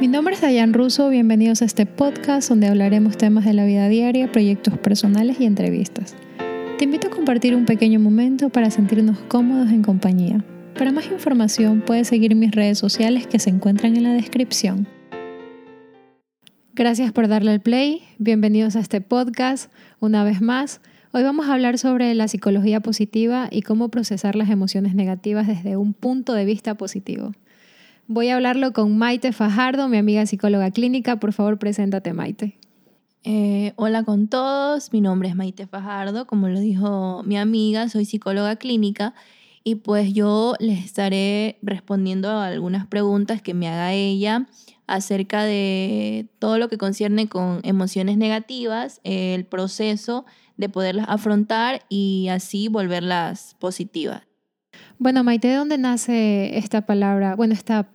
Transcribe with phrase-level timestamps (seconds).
[0.00, 3.88] Mi nombre es Dayan Russo, bienvenidos a este podcast donde hablaremos temas de la vida
[3.88, 6.16] diaria, proyectos personales y entrevistas.
[6.78, 10.44] Te invito a compartir un pequeño momento para sentirnos cómodos en compañía.
[10.76, 14.88] Para más información puedes seguir mis redes sociales que se encuentran en la descripción.
[16.74, 19.70] Gracias por darle al play, bienvenidos a este podcast
[20.00, 20.80] una vez más.
[21.12, 25.76] Hoy vamos a hablar sobre la psicología positiva y cómo procesar las emociones negativas desde
[25.76, 27.32] un punto de vista positivo.
[28.08, 31.16] Voy a hablarlo con Maite Fajardo, mi amiga psicóloga clínica.
[31.16, 32.58] Por favor, preséntate, Maite.
[33.24, 38.04] Eh, hola con todos, mi nombre es Maite Fajardo, como lo dijo mi amiga, soy
[38.04, 39.14] psicóloga clínica
[39.62, 44.48] y pues yo les estaré respondiendo a algunas preguntas que me haga ella
[44.88, 50.24] acerca de todo lo que concierne con emociones negativas, el proceso
[50.56, 54.22] de poderlas afrontar y así volverlas positivas.
[54.98, 57.88] Bueno, Maite, ¿de dónde nace esta palabra, bueno, esta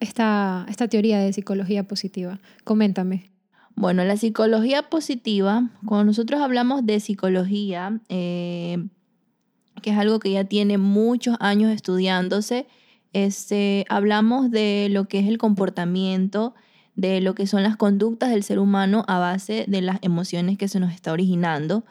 [0.00, 2.40] esta, esta teoría de psicología positiva?
[2.64, 3.30] Coméntame.
[3.74, 8.86] Bueno, la psicología positiva, cuando nosotros hablamos de psicología, eh,
[9.82, 12.66] que es algo que ya tiene muchos años estudiándose,
[13.12, 16.54] este, hablamos de lo que es el comportamiento,
[16.94, 20.68] de lo que son las conductas del ser humano a base de las emociones que
[20.68, 21.84] se nos está originando.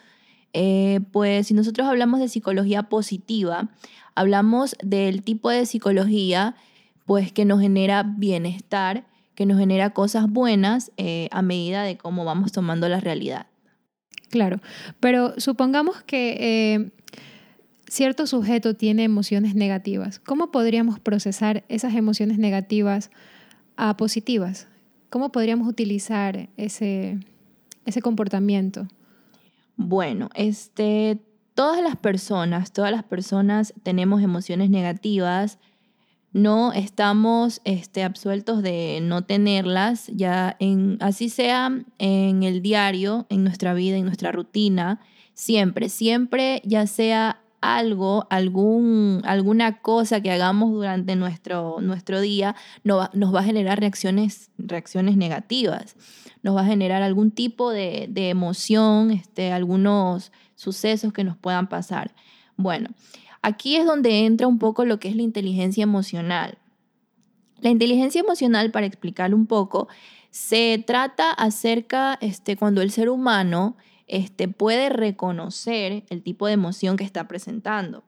[0.54, 3.70] Eh, pues si nosotros hablamos de psicología positiva,
[4.16, 6.56] hablamos del tipo de psicología
[7.06, 12.26] pues que nos genera bienestar, que nos genera cosas buenas eh, a medida de cómo
[12.26, 13.48] vamos tomando la realidad.
[14.30, 14.60] Claro,
[15.00, 16.92] pero supongamos que eh,
[17.88, 20.20] cierto sujeto tiene emociones negativas.
[20.20, 23.12] ¿Cómo podríamos procesar esas emociones negativas
[23.78, 24.68] a positivas?
[25.10, 27.20] ¿Cómo podríamos utilizar ese,
[27.86, 28.88] ese comportamiento?
[29.78, 31.20] Bueno, este,
[31.54, 35.60] todas las personas, todas las personas tenemos emociones negativas,
[36.36, 43.46] no estamos este, absueltos de no tenerlas, ya en, así sea en el diario, en
[43.46, 45.00] nuestra vida, en nuestra rutina,
[45.34, 52.54] siempre, siempre, ya sea algo, algún, alguna cosa que hagamos durante nuestro, nuestro día,
[52.84, 55.96] no nos va a generar reacciones, reacciones negativas,
[56.44, 61.68] nos va a generar algún tipo de, de emoción, este, algunos sucesos que nos puedan
[61.70, 62.14] pasar.
[62.58, 62.90] Bueno,
[63.46, 66.58] Aquí es donde entra un poco lo que es la inteligencia emocional.
[67.62, 69.88] La inteligencia emocional, para explicar un poco,
[70.32, 76.98] se trata acerca este, cuando el ser humano este, puede reconocer el tipo de emoción
[76.98, 78.04] que está presentando.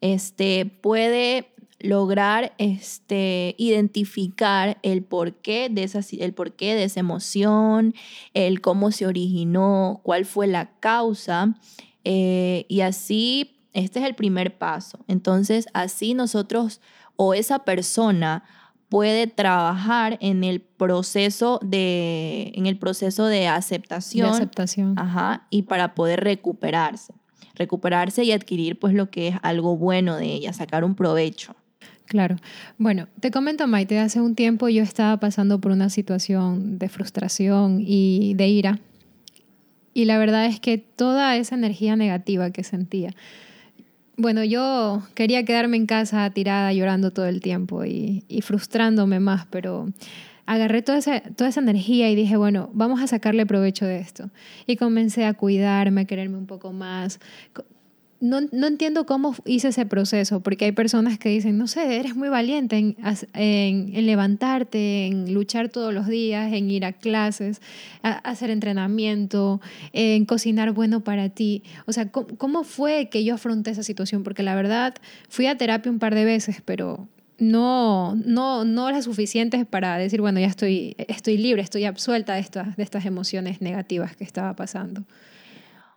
[0.00, 1.46] Este, puede
[1.78, 7.94] lograr este, identificar el porqué, de esa, el porqué de esa emoción,
[8.34, 11.54] el cómo se originó, cuál fue la causa,
[12.02, 14.98] eh, y así este es el primer paso.
[15.08, 16.80] Entonces, así nosotros
[17.16, 18.44] o esa persona
[18.88, 24.30] puede trabajar en el proceso de, en el proceso de aceptación.
[24.30, 24.98] De aceptación.
[24.98, 27.14] Ajá, y para poder recuperarse.
[27.54, 31.54] Recuperarse y adquirir pues lo que es algo bueno de ella, sacar un provecho.
[32.06, 32.36] Claro.
[32.76, 37.78] Bueno, te comento, Maite, hace un tiempo yo estaba pasando por una situación de frustración
[37.80, 38.80] y de ira.
[39.94, 43.14] Y la verdad es que toda esa energía negativa que sentía,
[44.20, 49.88] bueno, yo quería quedarme en casa tirada llorando todo el tiempo y, frustrándome más, pero
[50.46, 54.30] agarré toda esa, toda esa energía y dije, bueno, vamos a sacarle provecho de esto.
[54.66, 57.18] Y comencé a cuidarme, a quererme un poco más
[58.20, 62.14] no, no, entiendo cómo hice ese proceso, porque hay personas que dicen, no sé, eres
[62.14, 62.96] muy valiente en,
[63.34, 67.62] en, levantarte, en luchar todos los días, en ir a clases,
[68.02, 69.60] a, hacer entrenamiento,
[69.92, 71.62] en cocinar bueno para ti.
[71.86, 74.22] O sea, ¿cómo, ¿cómo, fue que yo afronté esa situación?
[74.22, 74.94] Porque la verdad,
[75.28, 77.08] fui a terapia un par de veces, pero
[77.40, 82.40] no, no, no las suficientes para decir, bueno, ya estoy, estoy libre, estoy absuelta de
[82.40, 85.04] estas, de estas emociones negativas que estaba pasando.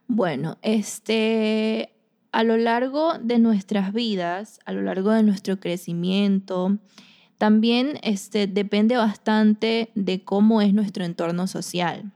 [0.07, 1.89] Bueno, este,
[2.33, 6.79] a lo largo de nuestras vidas, a lo largo de nuestro crecimiento,
[7.38, 12.12] también este, depende bastante de cómo es nuestro entorno social.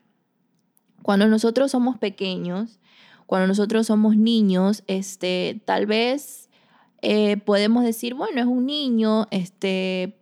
[1.03, 2.79] Cuando nosotros somos pequeños,
[3.27, 6.49] cuando nosotros somos niños, este, tal vez
[7.03, 10.17] eh, podemos decir, bueno, es un niño, este,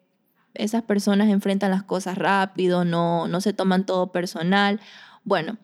[0.56, 4.81] esas personas enfrentan las cosas rápido, no, no se toman todo personal.
[5.24, 5.57] Bueno,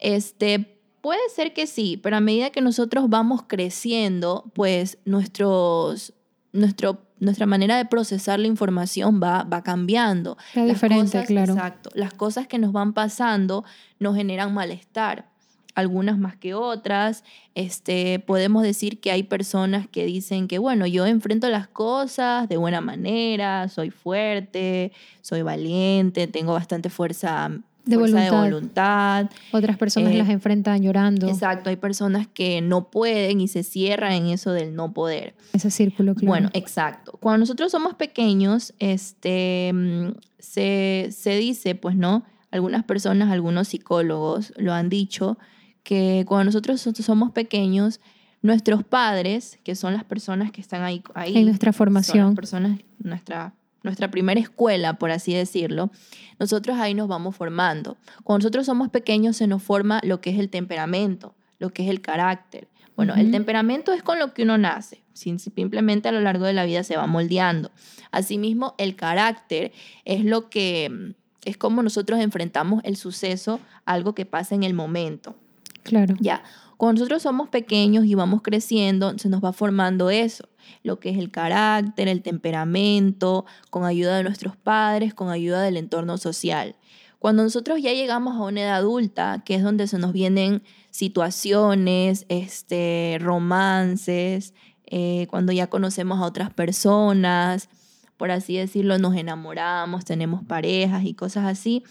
[0.00, 6.12] este, Puede ser que sí, pero a medida que nosotros vamos creciendo, pues nuestros,
[6.52, 10.36] nuestro, nuestra manera de procesar la información va, va cambiando.
[10.54, 11.54] Es diferente, claro.
[11.54, 11.90] Exacto.
[11.94, 13.64] Las cosas que nos van pasando
[13.98, 15.28] nos generan malestar.
[15.74, 17.22] algunas más que otras.
[17.54, 22.56] Este, podemos decir que hay personas que dicen que, bueno, yo enfrento las cosas de
[22.56, 24.90] buena manera, soy fuerte,
[25.22, 27.48] soy valiente, tengo bastante fuerza
[27.88, 28.42] de voluntad.
[28.44, 29.30] de voluntad.
[29.52, 31.28] Otras personas Eh, las enfrentan llorando.
[31.28, 35.34] Exacto, hay personas que no pueden y se cierran en eso del no poder.
[35.52, 36.26] Ese círculo, claro.
[36.28, 37.12] Bueno, exacto.
[37.20, 40.08] Cuando nosotros somos pequeños, este, mm,
[40.38, 45.38] se, se dice, pues no, algunas personas, algunos psicólogos lo han dicho,
[45.82, 48.00] que cuando nosotros so- somos pequeños,
[48.42, 52.26] nuestros padres, que son las personas que están ahí, ahí en nuestra son formación.
[52.26, 55.90] las personas, nuestra, nuestra primera escuela, por así decirlo,
[56.38, 57.96] nosotros ahí nos vamos formando.
[58.24, 61.90] Cuando nosotros somos pequeños se nos forma lo que es el temperamento, lo que es
[61.90, 62.68] el carácter.
[62.96, 66.64] Bueno, el temperamento es con lo que uno nace, simplemente a lo largo de la
[66.64, 67.70] vida se va moldeando.
[68.10, 69.70] Asimismo, el carácter
[70.04, 71.14] es lo que
[71.44, 75.36] es como nosotros enfrentamos el suceso, algo que pasa en el momento.
[75.84, 76.16] Claro.
[76.18, 76.42] Ya,
[76.78, 80.48] cuando nosotros somos pequeños y vamos creciendo, se nos va formando eso,
[80.84, 85.76] lo que es el carácter, el temperamento, con ayuda de nuestros padres, con ayuda del
[85.76, 86.76] entorno social.
[87.18, 92.26] Cuando nosotros ya llegamos a una edad adulta, que es donde se nos vienen situaciones,
[92.28, 94.54] este, romances,
[94.86, 97.68] eh, cuando ya conocemos a otras personas,
[98.16, 101.82] por así decirlo, nos enamoramos, tenemos parejas y cosas así,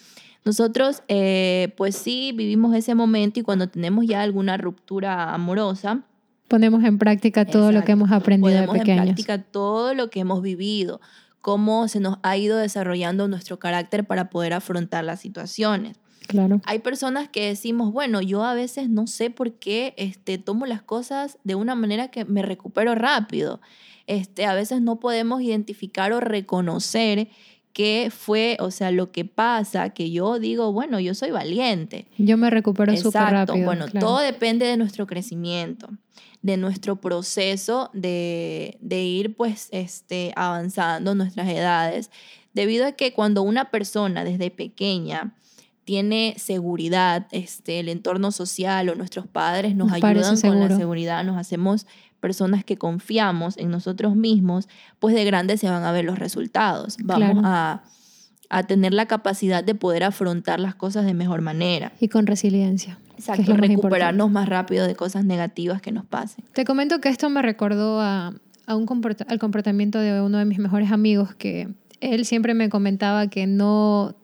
[0.48, 6.04] nosotros, eh, pues sí, vivimos ese momento y cuando tenemos ya alguna ruptura amorosa,
[6.48, 7.92] Ponemos en práctica todo lo que Exacto.
[7.92, 9.06] hemos aprendido de ponemos en pequeños.
[9.06, 11.02] práctica todo lo que hemos vivido,
[11.42, 15.98] cómo se nos ha ido desarrollando nuestro carácter para poder afrontar las situaciones.
[16.26, 16.62] Claro.
[16.66, 20.82] Hay personas que decimos, bueno, yo a veces no sé por qué este, tomo las
[20.82, 23.60] cosas de una manera que me recupero rápido.
[24.08, 27.28] Este, a veces no podemos identificar o reconocer
[27.78, 32.08] qué fue, o sea, lo que pasa, que yo digo, bueno, yo soy valiente.
[32.18, 33.64] Yo me recupero súper rápido.
[33.64, 34.08] Bueno, claro.
[34.08, 35.88] todo depende de nuestro crecimiento,
[36.42, 42.10] de nuestro proceso de, de ir pues este, avanzando nuestras edades,
[42.56, 45.36] debido a que cuando una persona desde pequeña
[45.84, 51.38] tiene seguridad, este, el entorno social o nuestros padres nos, ayudan con la seguridad, nos
[51.38, 51.86] hacemos
[52.20, 54.68] personas que confiamos en nosotros mismos,
[55.00, 56.98] pues de grandes se van a ver los resultados.
[57.04, 57.42] Vamos Claro.
[57.46, 57.84] a,
[58.50, 61.92] a tener la capacidad de poder afrontar las cosas de mejor manera.
[62.00, 62.98] Y con resiliencia.
[63.18, 66.46] Exacto, más recuperarnos más rápido de cosas negativas que nos pasen.
[66.54, 68.34] Te comento que esto me recordó a,
[68.68, 71.68] a un comporta- al comportamiento de uno de mis mejores amigos que
[72.00, 74.16] él siempre me comentaba que no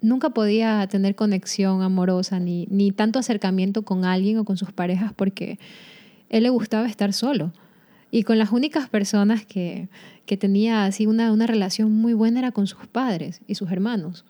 [0.00, 5.12] nunca podía tener conexión amorosa ni, ni tanto acercamiento con alguien o con sus parejas
[5.14, 5.58] porque
[6.30, 7.52] él le gustaba estar solo.
[8.10, 9.88] Y con las únicas personas que,
[10.24, 14.24] que tenía así una, una relación muy buena era con sus padres y sus hermanos.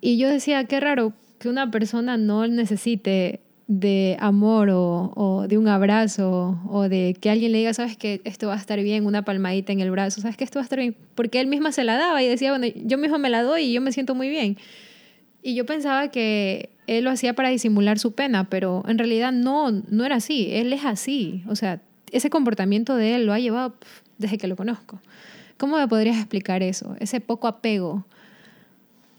[0.00, 5.56] Y yo decía, qué raro que una persona no necesite de amor o, o de
[5.56, 9.06] un abrazo o de que alguien le diga, sabes que esto va a estar bien,
[9.06, 11.70] una palmadita en el brazo, sabes que esto va a estar bien, porque él misma
[11.70, 14.14] se la daba y decía, bueno, yo misma me la doy y yo me siento
[14.14, 14.58] muy bien.
[15.42, 19.70] Y yo pensaba que él lo hacía para disimular su pena, pero en realidad no,
[19.70, 23.74] no era así, él es así, o sea, ese comportamiento de él lo ha llevado
[24.18, 25.00] desde que lo conozco.
[25.56, 26.96] ¿Cómo me podrías explicar eso?
[27.00, 28.06] Ese poco apego.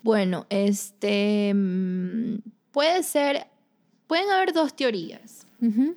[0.03, 2.39] Bueno, este mm,
[2.71, 3.47] puede ser,
[4.07, 5.45] pueden haber dos teorías.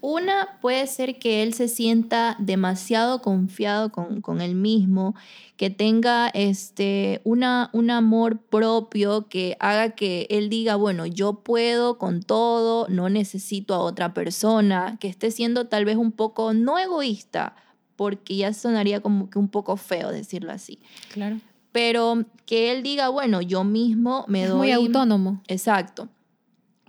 [0.03, 5.15] Una puede ser que él se sienta demasiado confiado con, con él mismo,
[5.57, 11.97] que tenga este, una, un amor propio que haga que él diga, bueno, yo puedo
[11.97, 16.79] con todo, no necesito a otra persona, que esté siendo tal vez un poco, no
[16.79, 17.57] egoísta,
[17.97, 20.79] porque ya sonaría como que un poco feo decirlo así,
[21.13, 21.39] Claro.
[21.73, 24.59] pero que él diga, bueno, yo mismo me Es doy...
[24.59, 25.41] muy autónomo.
[25.49, 26.09] Exacto.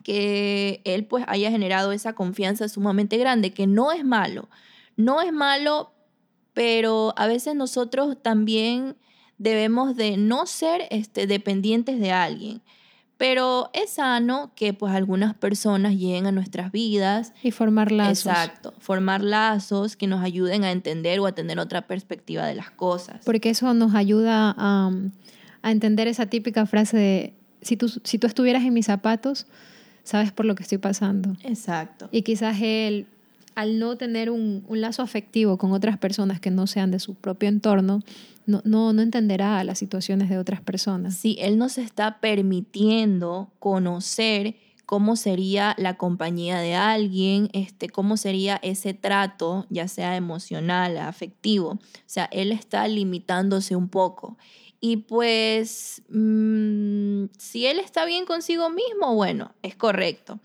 [0.05, 4.49] Que él pues haya generado esa confianza sumamente grande, que no es malo.
[4.97, 5.93] No es malo,
[6.53, 8.97] pero a veces nosotros también
[9.39, 12.61] debemos de no ser este, dependientes de alguien.
[13.17, 17.33] Pero es sano que pues algunas personas lleguen a nuestras vidas.
[17.41, 18.27] Y formar lazos.
[18.27, 18.73] Exacto.
[18.77, 23.21] Formar lazos que nos ayuden a entender o a tener otra perspectiva de las cosas.
[23.25, 24.91] Porque eso nos ayuda a,
[25.61, 27.33] a entender esa típica frase de,
[27.65, 29.47] si tú, si tú estuvieras en mis zapatos,
[30.05, 31.35] sabes por lo que estoy pasando.
[31.43, 32.07] Exacto.
[32.11, 33.07] Y quizás él,
[33.55, 37.15] al no tener un, un lazo afectivo con otras personas que no sean de su
[37.15, 38.01] propio entorno,
[38.45, 41.15] no, no, no entenderá las situaciones de otras personas.
[41.15, 48.59] Sí, él nos está permitiendo conocer cómo sería la compañía de alguien, este, cómo sería
[48.61, 51.71] ese trato, ya sea emocional, afectivo.
[51.71, 54.37] O sea, él está limitándose un poco.
[54.79, 60.39] Y pues, mm, si él está bien consigo mismo, bueno, es correcto.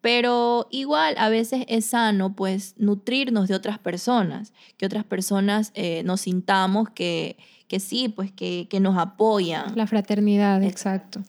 [0.00, 6.02] Pero igual a veces es sano pues nutrirnos de otras personas, que otras personas eh,
[6.04, 7.36] nos sintamos que,
[7.68, 9.76] que sí, pues que, que, nos apoyan.
[9.76, 11.20] La fraternidad, exacto.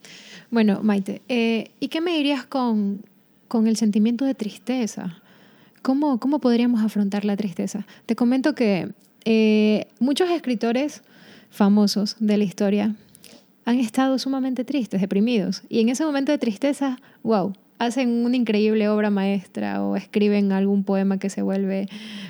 [0.50, 3.06] Bueno, Maite, eh, ¿y qué me dirías con,
[3.48, 5.22] con el sentimiento de tristeza?
[5.84, 7.86] ¿Cómo, ¿Cómo podríamos afrontar la tristeza?
[8.08, 8.94] Te comento que
[9.26, 11.04] eh, muchos escritores
[11.54, 12.96] famosos de la historia
[13.66, 15.62] han estado sumamente tristes, deprimidos.
[15.70, 20.84] Y en ese momento de tristeza, wow, hacen una increíble obra maestra o escriben algún
[20.84, 21.88] poema que se vuelve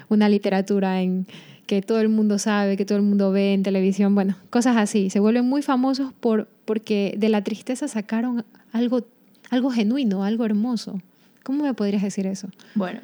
[0.10, 1.26] una literatura en
[1.66, 5.10] que todo el mundo sabe, que todo el mundo ve en televisión, bueno, cosas así.
[5.10, 9.06] Se vuelven muy famosos por, porque de la tristeza sacaron algo,
[9.50, 11.02] algo genuino, algo hermoso.
[11.44, 12.50] ¿Cómo me podrías decir eso?
[12.76, 13.00] Bueno,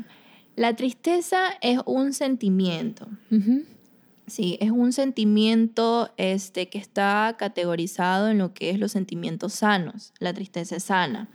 [0.58, 3.08] la tristeza es un sentimiento.
[4.30, 10.14] Sí, es un sentimiento este, que está categorizado en lo que es los sentimientos sanos.
[10.20, 11.30] La tristeza es sana.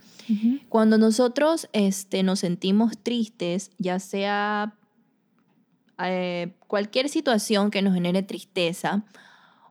[0.69, 4.75] Cuando nosotros este, nos sentimos tristes, ya sea
[6.03, 9.03] eh, cualquier situación que nos genere tristeza,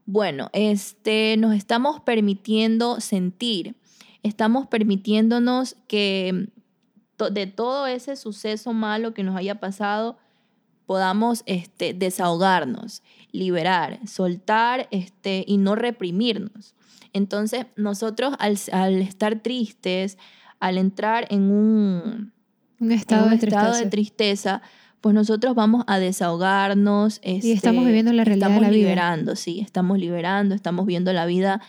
[0.07, 3.75] bueno, este, nos estamos permitiendo sentir,
[4.23, 6.49] estamos permitiéndonos que
[7.31, 10.19] de todo ese suceso malo que nos haya pasado,
[10.87, 16.75] podamos este, desahogarnos, liberar, soltar este, y no reprimirnos.
[17.13, 20.19] Entonces, nosotros al, al estar tristes,
[20.61, 22.33] al entrar en un,
[22.91, 24.63] estado, de, estado de, tristeza,
[25.01, 27.21] pues nosotros vamos a desahogarnos.
[27.23, 31.13] y estamos este, viviendo la realidad estamos de la liberando, sí, estamos liberando, estamos viendo
[31.13, 31.61] la vida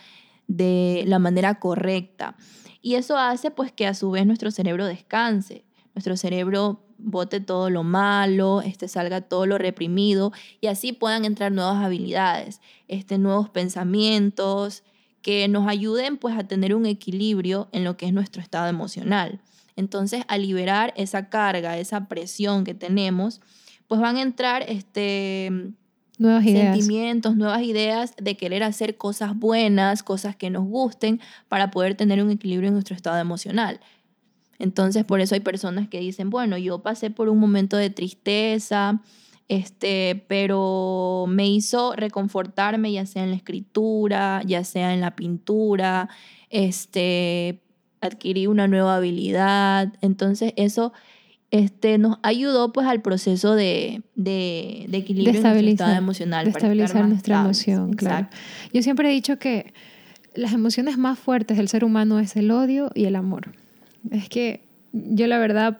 [0.48, 2.36] de la manera correcta.
[2.80, 7.70] Y eso hace pues que a su vez nuestro cerebro descanse, nuestro cerebro bote todo
[7.70, 13.50] lo malo, este, salga todo lo reprimido y así puedan entrar nuevas habilidades, este, nuevos
[13.50, 14.82] pensamientos,
[15.22, 19.40] que nos ayuden pues a tener un equilibrio en lo que es nuestro estado emocional.
[19.74, 23.40] Entonces, al liberar esa carga, esa presión que tenemos,
[23.88, 25.50] pues van a entrar este,
[26.18, 31.94] nuevas sentimientos, nuevas ideas de querer hacer cosas buenas, cosas que nos gusten, para poder
[31.94, 33.80] tener un equilibrio en nuestro estado emocional.
[34.58, 39.00] Entonces, por eso hay personas que dicen, bueno, yo pasé por un momento de tristeza,
[39.48, 46.08] este, pero me hizo reconfortarme ya sea en la escritura, ya sea en la pintura,
[46.50, 47.62] este,
[48.00, 50.92] adquirí una nueva habilidad, entonces eso
[51.50, 56.44] este, nos ayudó pues al proceso de, de, de equilibrio de en estado emocional.
[56.44, 58.28] De estabilizar nuestra emoción, claro.
[58.72, 59.72] Yo siempre he dicho que
[60.34, 63.52] las emociones más fuertes del ser humano es el odio y el amor.
[64.10, 64.60] Es que
[64.92, 65.78] yo la verdad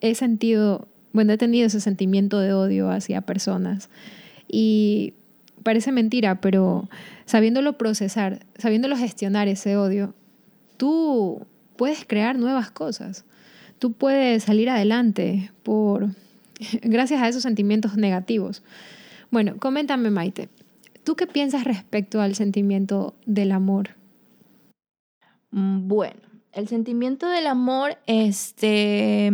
[0.00, 3.90] he sentido bueno, he tenido ese sentimiento de odio hacia personas
[4.46, 5.14] y
[5.62, 6.88] parece mentira, pero
[7.24, 10.14] sabiéndolo procesar, sabiéndolo gestionar ese odio,
[10.76, 13.24] tú puedes crear nuevas cosas.
[13.78, 16.08] Tú puedes salir adelante por
[16.82, 18.62] gracias a esos sentimientos negativos.
[19.30, 20.48] Bueno, coméntame Maite,
[21.04, 23.90] ¿tú qué piensas respecto al sentimiento del amor?
[25.50, 26.20] Mm, bueno,
[26.52, 29.32] el sentimiento del amor, este,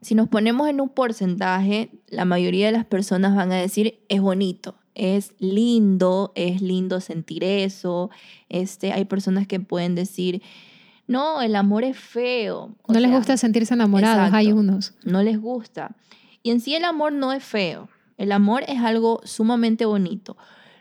[0.00, 4.20] si nos ponemos en un porcentaje, la mayoría de las personas van a decir es
[4.20, 8.10] bonito, es lindo, es lindo sentir eso.
[8.48, 10.42] Este, hay personas que pueden decir,
[11.06, 12.74] no, el amor es feo.
[12.86, 14.94] no les gusta sentirse enamorados, hay unos.
[15.04, 15.96] No les gusta.
[16.42, 17.88] Y en sí el amor no es feo.
[18.18, 20.36] El amor es algo sumamente bonito.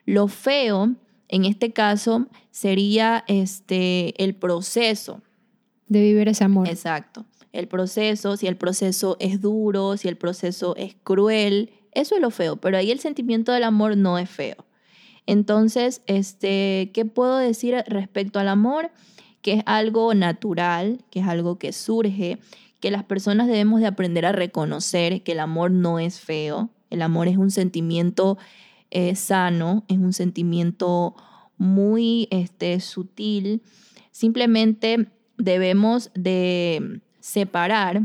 [0.06, 0.96] Lo feo,
[1.30, 5.22] en este caso, sería este, el proceso.
[5.88, 6.68] De vivir ese amor.
[6.68, 7.26] Exacto
[7.58, 12.30] el proceso, si el proceso es duro, si el proceso es cruel, eso es lo
[12.30, 14.58] feo, pero ahí el sentimiento del amor no es feo.
[15.26, 18.92] Entonces, este, ¿qué puedo decir respecto al amor?
[19.42, 22.38] Que es algo natural, que es algo que surge,
[22.80, 27.02] que las personas debemos de aprender a reconocer que el amor no es feo, el
[27.02, 28.38] amor es un sentimiento
[28.92, 31.16] eh, sano, es un sentimiento
[31.58, 33.62] muy este, sutil,
[34.12, 38.02] simplemente debemos de separar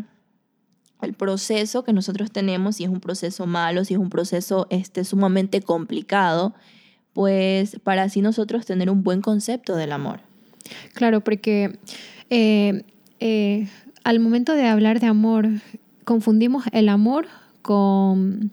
[1.02, 5.04] el proceso que nosotros tenemos, si es un proceso malo, si es un proceso este,
[5.04, 6.54] sumamente complicado,
[7.12, 10.20] pues para así nosotros tener un buen concepto del amor.
[10.94, 11.78] Claro, porque
[12.30, 12.84] eh,
[13.20, 13.68] eh,
[14.04, 15.48] al momento de hablar de amor,
[16.04, 17.26] confundimos el amor
[17.62, 18.52] con,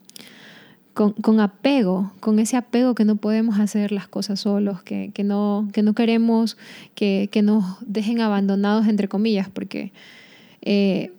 [1.00, 5.82] con, apego, con ese apego que no podemos hacer las cosas solos, que, no, que
[5.82, 6.58] no queremos
[6.94, 9.94] que, que nos dejen abandonados, entre comillas, porque
[10.62, 11.14] eh,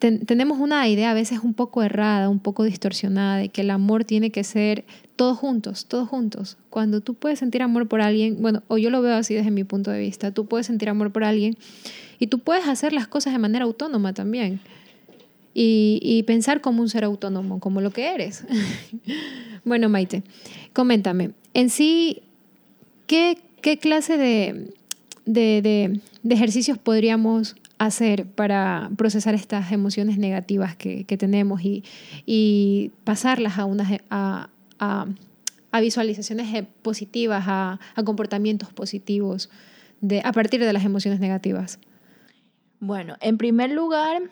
[0.00, 4.04] tenemos una idea a veces un poco errada, un poco distorsionada de que el amor
[4.04, 4.84] tiene que ser
[5.14, 6.58] todos juntos, todos juntos.
[6.68, 9.62] Cuando tú puedes sentir amor por alguien, bueno, o yo lo veo así desde mi
[9.62, 11.56] punto de vista, tú puedes sentir amor por alguien
[12.18, 14.58] y tú puedes hacer las cosas de manera autónoma también.
[15.58, 18.44] Y, pensar como un ser autónomo, como lo que eres.
[19.64, 20.22] bueno, Maite,
[20.74, 22.22] coméntame, en sí,
[23.06, 24.74] ¿qué, qué clase de,
[25.24, 31.84] de, de, ejercicios podríamos hacer para procesar estas emociones negativas que, que tenemos y,
[32.26, 34.50] y, pasarlas a, unas, a,
[35.76, 39.50] a visualizaciones positivas, a, a, comportamientos positivos
[40.00, 41.78] de, a partir de las emociones negativas?
[42.80, 44.22] Bueno, en primer lugar,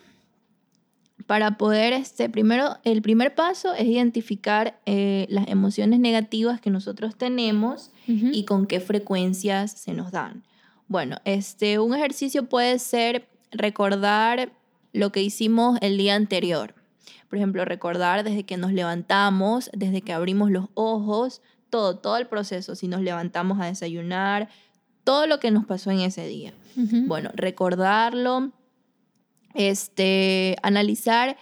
[1.26, 7.16] para poder, este, primero, el primer paso es identificar eh, las emociones negativas que nosotros
[7.16, 8.30] tenemos uh -huh.
[8.32, 10.44] y con qué frecuencias se nos dan.
[10.86, 14.52] Bueno, este, un ejercicio puede ser recordar
[14.92, 16.74] lo que hicimos el día anterior.
[17.28, 21.40] Por ejemplo, recordar desde que nos levantamos, desde que abrimos los ojos,
[21.70, 24.48] todo, todo el proceso, si nos levantamos a desayunar,
[25.04, 26.52] todo lo que nos pasó en ese día.
[26.76, 27.06] Uh -huh.
[27.08, 28.52] Bueno, recordarlo,
[29.54, 31.37] este, analizar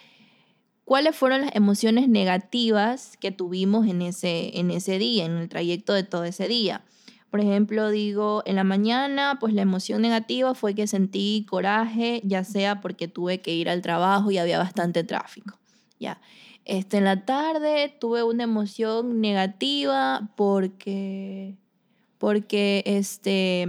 [0.84, 5.92] cuáles fueron las emociones negativas que tuvimos en ese, en ese día, en el trayecto
[5.92, 6.84] de todo ese día.
[7.30, 12.44] Por ejemplo, digo, en la mañana, pues la emoción negativa fue que sentí coraje, ya
[12.44, 15.58] sea porque tuve que ir al trabajo y había bastante tráfico.
[15.98, 16.20] Ya.
[16.66, 21.56] Este, en la tarde tuve una emoción negativa porque,
[22.18, 23.66] porque este,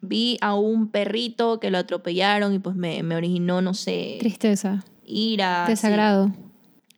[0.00, 4.16] vi a un perrito que lo atropellaron y pues me, me originó, no sé.
[4.20, 4.84] Tristeza.
[5.04, 5.64] Ira.
[5.66, 6.28] Desagrado.
[6.28, 6.32] Sí.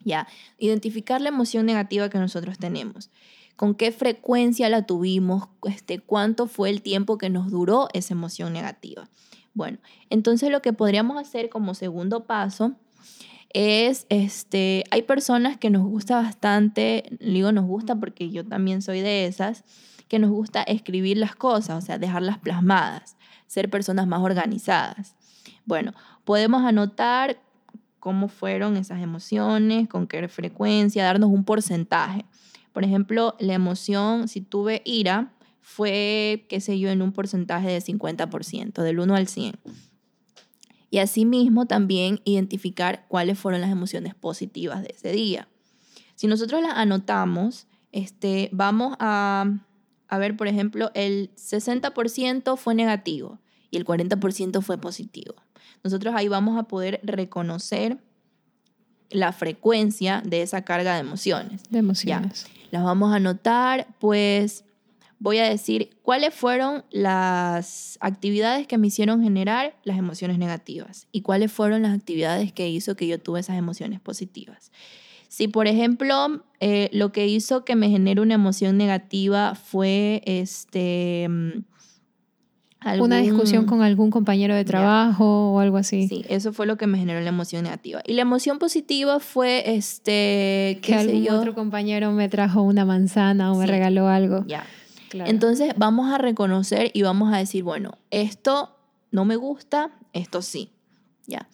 [0.05, 0.29] Ya.
[0.59, 3.11] Identificar la emoción negativa que nosotros tenemos
[3.61, 8.55] con qué frecuencia la tuvimos, este, cuánto fue el tiempo que nos duró esa emoción
[8.55, 9.11] negativa.
[9.53, 9.77] Bueno,
[10.09, 12.73] entonces lo que podríamos hacer como segundo paso
[13.51, 19.03] es, este, hay personas que nos gusta bastante, digo nos gusta porque yo también soy
[19.03, 19.63] de esas,
[20.11, 25.15] que nos gusta escribir las cosas, o sea, dejarlas plasmadas, ser personas más organizadas.
[25.65, 27.41] Bueno, podemos anotar
[28.01, 32.25] cómo fueron esas emociones, con qué frecuencia, darnos un porcentaje.
[32.73, 37.79] Por ejemplo, la emoción, si tuve ira, fue, qué sé yo, en un porcentaje de
[37.79, 39.61] 50%, del 1 al 100.
[40.91, 45.47] Y asimismo también identificar cuáles fueron las emociones positivas de ese día.
[46.17, 49.45] Si nosotros las anotamos, este, vamos a,
[50.11, 53.39] a ver, por ejemplo, el 60% fue negativo
[53.71, 55.37] y el 40% fue positivo.
[55.85, 57.99] Nosotros ahí vamos a poder reconocer
[59.09, 61.63] la frecuencia de esa carga de emociones.
[61.71, 62.45] De emociones.
[62.45, 62.69] Ya.
[62.73, 64.65] Las vamos a anotar, pues
[65.21, 71.23] voy a decir cuáles fueron las actividades que me hicieron generar las emociones negativas y
[71.23, 74.73] cuáles fueron las actividades que hizo que yo tuve esas emociones positivas.
[75.31, 81.29] Si, por ejemplo, eh, lo que hizo que me genere una emoción negativa fue este
[82.81, 85.31] Algún, una discusión con algún compañero de trabajo ya.
[85.31, 86.09] o algo así.
[86.09, 88.03] Sí, eso fue lo que me generó la emoción negativa.
[88.05, 91.39] Y la emoción positiva fue este que algún yo?
[91.39, 93.61] otro compañero me trajo una manzana o sí.
[93.61, 94.45] me regaló algo.
[94.49, 94.67] Ya.
[95.11, 95.31] Claro.
[95.31, 98.77] Entonces vamos a reconocer y vamos a decir, bueno, esto
[99.13, 100.73] no me gusta, esto sí.
[101.29, 101.47] Ya.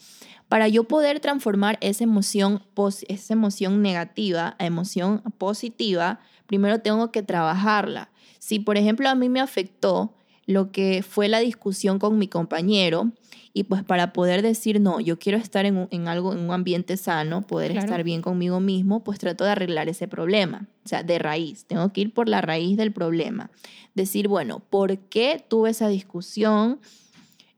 [0.49, 2.63] Para yo poder transformar esa emoción,
[3.09, 8.11] esa emoción negativa a emoción positiva, primero tengo que trabajarla.
[8.39, 10.15] Si, por ejemplo, a mí me afectó
[10.47, 13.11] lo que fue la discusión con mi compañero
[13.53, 16.53] y pues para poder decir, no, yo quiero estar en, un, en algo, en un
[16.53, 17.87] ambiente sano, poder claro.
[17.87, 21.93] estar bien conmigo mismo, pues trato de arreglar ese problema, o sea, de raíz, tengo
[21.93, 23.51] que ir por la raíz del problema.
[23.95, 26.81] Decir, bueno, ¿por qué tuve esa discusión?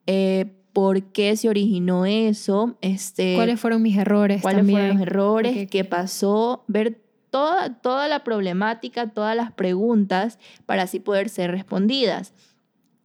[0.06, 2.76] Eh, ¿Por qué se originó eso?
[2.82, 4.40] Este, ¿Cuáles fueron mis errores?
[4.40, 4.78] ¿Cuáles también?
[4.78, 5.52] fueron los errores?
[5.52, 5.66] Porque...
[5.66, 6.62] ¿Qué pasó?
[6.68, 12.32] Ver toda, toda la problemática, todas las preguntas para así poder ser respondidas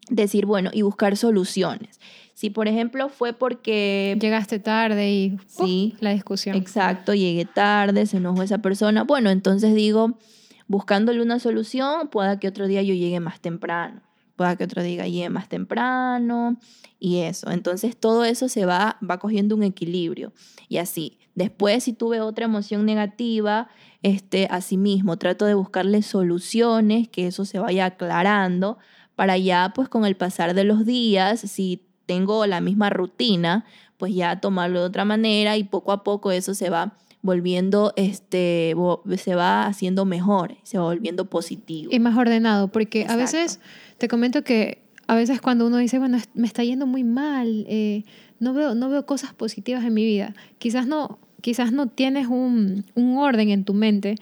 [0.07, 1.99] decir, bueno, y buscar soluciones.
[2.35, 4.19] Si, por ejemplo, fue porque...
[4.21, 6.55] Llegaste tarde y sí, la discusión.
[6.55, 9.03] Exacto, llegué tarde, se enojó esa persona.
[9.03, 10.19] Bueno, entonces digo,
[10.67, 14.01] buscándole una solución, pueda que otro día yo llegue más temprano,
[14.35, 16.57] pueda que otro día llegue más temprano
[16.99, 17.51] y eso.
[17.51, 20.33] Entonces todo eso se va, va cogiendo un equilibrio
[20.69, 21.19] y así.
[21.35, 23.67] Después, si tuve otra emoción negativa,
[24.03, 28.77] este, mismo trato de buscarle soluciones, que eso se vaya aclarando
[29.15, 33.65] para ya, pues con el pasar de los días, si tengo la misma rutina,
[33.97, 38.75] pues ya tomarlo de otra manera y poco a poco eso se va volviendo, este,
[39.17, 41.89] se va haciendo mejor, se va volviendo positivo.
[41.91, 43.19] Y más ordenado, porque Exacto.
[43.19, 43.59] a veces
[43.97, 48.03] te comento que a veces cuando uno dice, bueno, me está yendo muy mal, eh,
[48.39, 52.85] no, veo, no veo cosas positivas en mi vida, quizás no, quizás no tienes un,
[52.93, 54.15] un orden en tu mente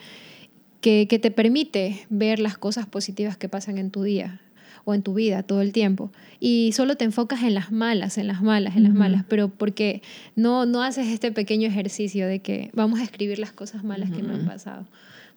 [0.80, 4.42] que, que, te permite ver las cosas positivas que pasan en tu día
[4.86, 6.12] o en tu vida todo el tiempo.
[6.40, 10.02] Y solo te enfocas en las malas, en las malas, en las malas, pero porque
[10.36, 14.24] no, no haces este pequeño ejercicio de que vamos a escribir las cosas malas que
[14.24, 14.86] me han pasado.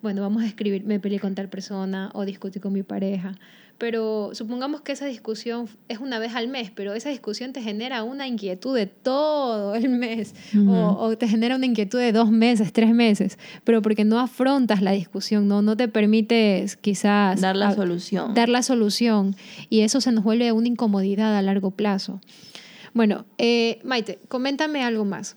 [0.03, 3.35] Bueno, vamos a escribir, me peleé con tal persona o discutí con mi pareja
[3.79, 8.03] pero supongamos que esa discusión es una vez al mes, pero esa discusión te genera
[8.05, 10.35] una inquietud de todo el mes
[10.67, 14.93] o, te genera una inquietud de dos meses, tres meses, pero porque no afrontas la
[14.93, 18.35] discusión, no, no te permites quizás dar la solución.
[18.35, 19.37] Dar la solución
[19.71, 22.21] y eso se nos vuelve una incomodidad a largo plazo.
[22.93, 25.37] Bueno, eh, Maite, coméntame algo más.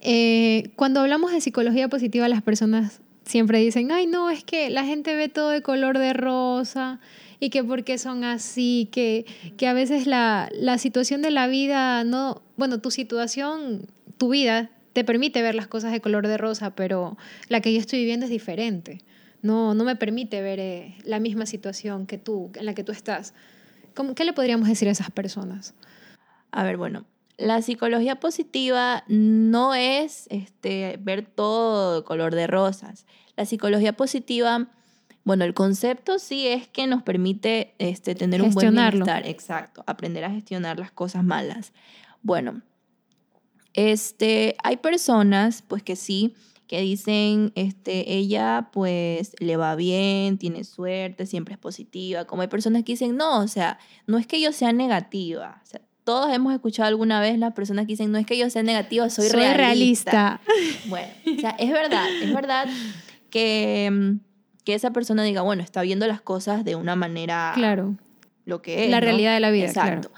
[0.00, 4.84] Eh, cuando hablamos de psicología positiva, las personas siempre dicen, ay, no, es que la
[4.84, 7.00] gente ve todo de color de rosa,
[7.40, 11.46] y que por qué son así, que, que a veces la, la situación de la
[11.46, 13.86] vida no, bueno, tu situación,
[14.18, 17.80] tu vida te permite ver las cosas de color de rosa, pero la que yo
[17.80, 19.00] estoy viviendo es diferente.
[19.42, 22.92] No, no me permite ver eh, la misma situación que tú, en la que tú
[22.92, 23.34] estás.
[23.94, 25.74] ¿Cómo, ¿Qué le podríamos decir a esas personas?
[26.50, 27.04] A ver, bueno,
[27.36, 33.06] la psicología positiva no es este, ver todo de color de rosas.
[33.36, 34.70] La psicología positiva
[35.24, 39.26] bueno, el concepto sí es que nos permite este, tener un buen bienestar.
[39.26, 41.72] Exacto, aprender a gestionar las cosas malas.
[42.22, 42.60] Bueno,
[43.72, 46.34] este, hay personas pues que sí,
[46.66, 52.26] que dicen, este, ella pues le va bien, tiene suerte, siempre es positiva.
[52.26, 55.62] Como hay personas que dicen, no, o sea, no es que yo sea negativa.
[55.62, 58.48] O sea, todos hemos escuchado alguna vez las personas que dicen, no es que yo
[58.50, 60.40] sea negativa, soy, soy realista.
[60.46, 60.88] realista.
[60.88, 62.68] Bueno, o sea, es verdad, es verdad
[63.30, 64.18] que mm,
[64.64, 67.52] que esa persona diga, bueno, está viendo las cosas de una manera...
[67.54, 67.96] Claro.
[68.46, 68.90] Lo que es.
[68.90, 69.66] La realidad de la vida.
[69.66, 70.10] Exacto.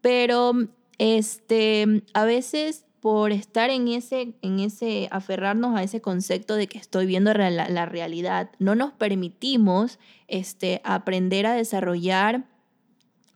[0.00, 0.52] Pero
[0.98, 6.78] este, a veces por estar en ese, en ese, aferrarnos a ese concepto de que
[6.78, 12.44] estoy viendo la, la realidad, no nos permitimos este, aprender a desarrollar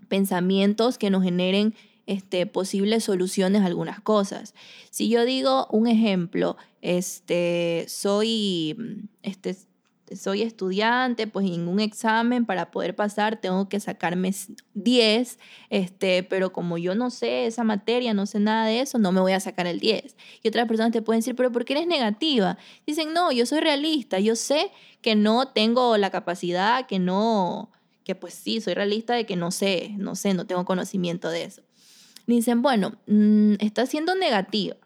[0.09, 1.75] pensamientos que nos generen
[2.07, 4.55] este, posibles soluciones a algunas cosas.
[4.91, 8.77] Si yo digo un ejemplo, este, soy,
[9.23, 9.57] este,
[10.15, 14.33] soy estudiante, pues en un examen para poder pasar tengo que sacarme
[14.75, 15.39] 10,
[15.71, 19.21] este, pero como yo no sé esa materia, no sé nada de eso, no me
[19.21, 20.15] voy a sacar el 10.
[20.43, 22.59] Y otras personas te pueden decir, pero ¿por qué eres negativa?
[22.87, 27.71] Dicen, no, yo soy realista, yo sé que no tengo la capacidad, que no,
[28.05, 31.45] que pues sí, soy realista de que no sé, no sé, no tengo conocimiento de
[31.45, 31.63] eso.
[32.27, 34.77] Dicen, bueno, mm, está siendo negativa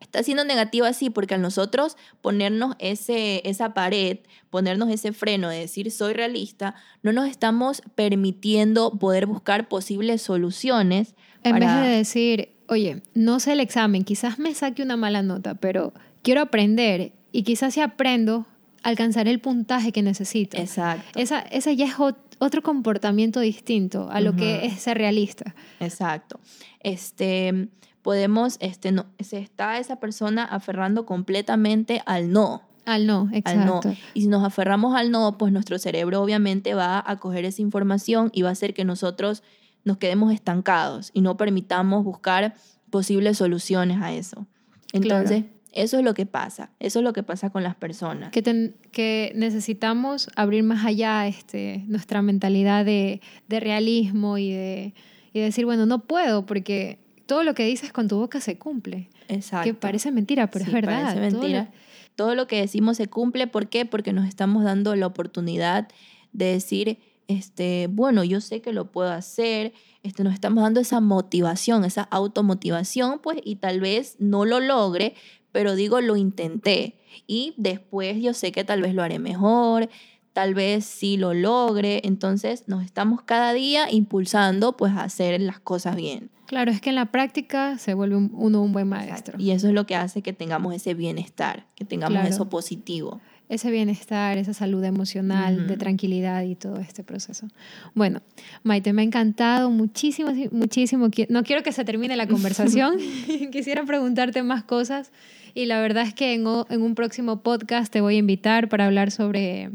[0.00, 4.18] está siendo negativo así porque a nosotros ponernos ese, esa pared,
[4.50, 11.14] ponernos ese freno de decir soy realista, no nos estamos permitiendo poder buscar posibles soluciones.
[11.42, 15.54] En vez de decir, oye, no sé el examen, quizás me saque una mala nota,
[15.54, 18.46] pero quiero aprender y quizás si aprendo,
[18.86, 20.56] alcanzaré el puntaje que necesito.
[20.56, 21.18] Exacto.
[21.18, 21.94] Esa, esa ya es
[22.38, 25.56] otro comportamiento distinto a lo que es ser realista.
[25.80, 26.38] Exacto.
[26.78, 27.68] Este,
[28.02, 32.62] podemos, este, no, se está esa persona aferrando completamente al no.
[32.84, 33.92] Al no, exacto.
[34.14, 38.30] Y si nos aferramos al no, pues nuestro cerebro obviamente va a coger esa información
[38.32, 39.42] y va a hacer que nosotros
[39.82, 42.54] nos quedemos estancados y no permitamos buscar
[42.90, 44.46] posibles soluciones a eso.
[44.92, 45.46] Entonces,
[45.76, 48.30] eso es lo que pasa, eso es lo que pasa con las personas.
[48.32, 54.94] Que, que necesitamos abrir más allá este, nuestra mentalidad de, de realismo y de,
[55.32, 59.10] y decir, bueno, no puedo porque todo lo que dices con tu boca se cumple.
[59.28, 59.64] Exacto.
[59.64, 61.14] Que parece mentira, pero es verdad.
[61.14, 61.70] Parece mentira.
[62.14, 62.46] Todo lo...
[62.46, 63.46] que decimos se cumple.
[63.46, 63.84] ¿Por qué?
[63.84, 65.88] Porque nos estamos dando la oportunidad
[66.32, 69.74] de decir, este, bueno, yo sé que lo puedo hacer.
[70.02, 75.14] Este, nos estamos dando esa motivación, esa automotivación, pues, y tal vez no lo logre,
[75.56, 76.96] pero digo, lo intenté.
[77.26, 79.88] Y después yo sé que tal vez lo haré mejor,
[80.34, 82.02] tal vez sí lo logre.
[82.04, 86.28] Entonces nos estamos cada día impulsando pues a hacer las cosas bien.
[86.44, 89.40] Claro, es que en la práctica se vuelve uno un buen maestro.
[89.40, 93.22] Y eso es lo que hace que tengamos ese bienestar, que tengamos eso positivo.
[93.48, 97.46] Ese bienestar, esa salud emocional, de tranquilidad y todo este proceso.
[97.94, 98.20] Bueno,
[98.62, 101.08] Maite, me ha encantado muchísimo, muchísimo.
[101.30, 102.96] No quiero que se termine la conversación.
[103.52, 105.12] Quisiera preguntarte más cosas.
[105.56, 108.84] Y la verdad es que en, en un próximo podcast te voy a invitar para
[108.84, 109.70] hablar sobre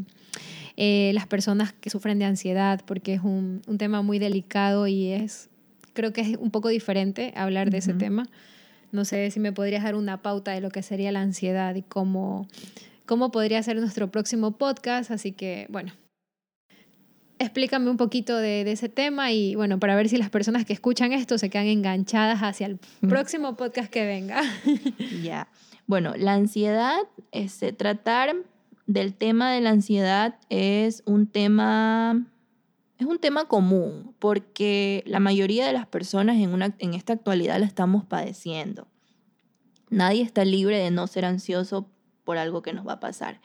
[0.77, 5.07] eh, las personas que sufren de ansiedad, porque es un, un, tema muy delicado y
[5.07, 5.49] es,
[5.93, 8.27] creo que es un poco diferente hablar de ese tema.
[8.91, 11.81] No sé si me podrías dar una pauta de lo que sería la ansiedad y
[11.81, 12.47] cómo,
[13.07, 15.93] cómo podría ser nuestro próximo podcast, así que bueno.
[17.41, 21.11] Explícame un poquito de, ese tema y bueno, para ver si las personas que escuchan
[21.11, 24.41] esto se quedan enganchadas hacia el próximo podcast que venga.
[25.23, 25.47] Ya.
[25.87, 26.99] Bueno, la ansiedad,
[27.31, 28.35] este, tratar
[28.85, 32.25] del tema de la ansiedad es un tema
[32.97, 37.59] es un tema común porque la mayoría de las personas en, una, en esta actualidad
[37.59, 38.87] la estamos padeciendo.
[39.89, 41.89] Nadie está libre de no ser ansioso
[42.23, 43.41] por algo que nos va a pasar.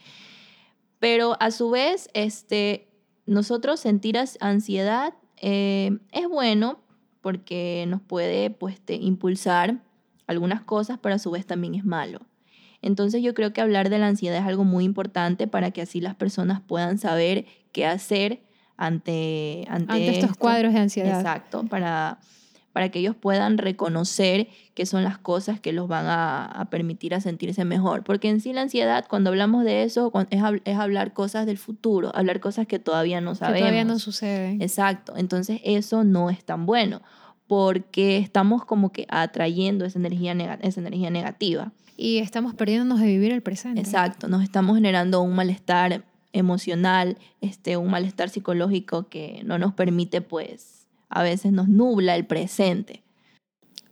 [0.98, 2.88] Pero a su vez, este,
[3.27, 6.81] nosotros sentir ansiedad eh, es bueno
[7.21, 9.83] porque nos puede pues, impulsar
[10.27, 12.21] algunas cosas, pero a su vez también es malo.
[12.83, 16.01] Entonces yo creo que hablar de la ansiedad es algo muy importante para que así
[16.01, 18.43] las personas puedan saber qué hacer
[18.77, 21.19] ante, ante, estos cuadros de ansiedad.
[21.19, 22.19] Exacto, para,
[22.77, 27.23] para que ellos puedan reconocer qué son las cosas que los van a, permitir a
[27.23, 28.05] sentirse mejor.
[28.05, 32.15] Porque en sí la ansiedad, cuando hablamos de eso, es, es, hablar cosas del futuro,
[32.15, 33.57] hablar cosas que todavía no sabemos.
[33.57, 34.61] Que todavía no suceden.
[34.61, 37.01] Exacto, entonces eso no es tan bueno
[37.47, 41.73] porque estamos como que atrayendo esa energía, esa energía negativa.
[41.97, 43.81] Y estamos perdiéndonos de vivir el presente.
[43.81, 50.21] Exacto, nos estamos generando un malestar emocional, este, un malestar psicológico que no nos permite
[50.21, 50.76] pues
[51.09, 53.03] a veces nos nubla el presente.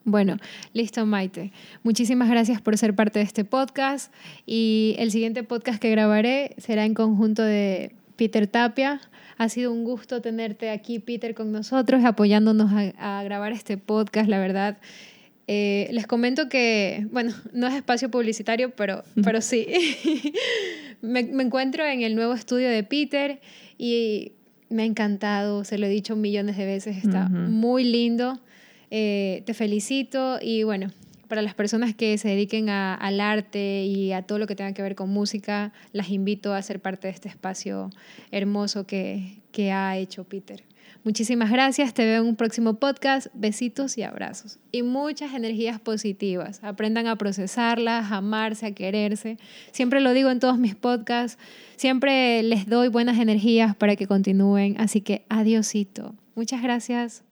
[0.07, 0.37] Bueno,
[0.75, 1.51] listo Maite.
[1.83, 4.13] Muchísimas gracias por ser parte de este podcast
[4.45, 9.01] y el siguiente podcast que grabaré será en conjunto de Peter Tapia.
[9.39, 14.39] Ha sido un gusto tenerte aquí, Peter, con nosotros, apoyándonos a, grabar este podcast, la
[14.39, 14.77] verdad.
[15.47, 19.67] Eh, les comento que, bueno, no es espacio publicitario, pero, pero sí.
[21.01, 23.41] me, me encuentro en el nuevo estudio de Peter
[23.79, 24.33] y
[24.69, 28.41] me ha encantado, se lo he dicho millones de veces, está muy lindo.
[28.91, 30.91] Eh, te felicito y bueno,
[31.29, 34.83] para las personas que se dediquen al arte y a todo lo que tenga que
[34.83, 37.91] ver con música, las invito a ser parte de este espacio
[38.31, 40.63] hermoso que, que ha hecho Peter.
[41.05, 43.27] Muchísimas gracias, te veo en un próximo podcast.
[43.35, 44.59] Besitos y abrazos.
[44.73, 46.61] Y muchas energías positivas.
[46.63, 49.37] Aprendan a procesarlas, a amarse, a quererse.
[49.71, 51.39] Siempre lo digo en todos mis podcasts.
[51.77, 54.81] Siempre les doy buenas energías para que continúen.
[54.81, 56.15] Así que adiosito.
[56.35, 57.23] Muchas gracias.